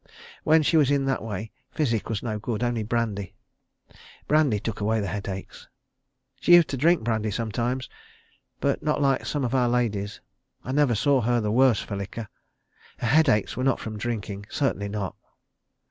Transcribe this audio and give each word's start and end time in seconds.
When 0.43 0.63
she 0.63 0.77
was 0.77 0.89
in 0.89 1.05
that 1.05 1.21
way 1.21 1.51
physic 1.69 2.09
was 2.09 2.23
no 2.23 2.39
good, 2.39 2.63
only 2.63 2.81
brandy. 2.81 3.35
Brandy 4.27 4.59
took 4.59 4.81
away 4.81 4.99
the 4.99 5.05
headaches. 5.05 5.67
She 6.39 6.55
used 6.55 6.69
to 6.69 6.75
drink 6.77 7.03
brandy 7.03 7.29
sometimes, 7.29 7.87
but 8.59 8.81
not 8.81 8.99
like 8.99 9.27
some 9.27 9.45
of 9.45 9.53
our 9.53 9.69
ladies. 9.69 10.19
I 10.63 10.71
never 10.71 10.95
saw 10.95 11.21
her 11.21 11.39
the 11.39 11.51
worse 11.51 11.81
for 11.81 11.95
liquor. 11.95 12.27
Her 12.97 13.05
headaches 13.09 13.55
were 13.55 13.63
not 13.63 13.79
from 13.79 13.99
drinking. 13.99 14.47
Certainly 14.49 14.89
not. 14.89 15.15